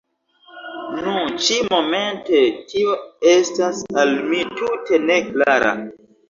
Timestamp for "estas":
3.35-3.83